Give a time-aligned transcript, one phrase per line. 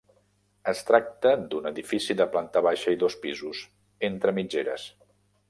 [0.69, 3.61] Es tracta d'un edifici de planta baixa i dos pisos,
[4.11, 4.89] entre mitgeres.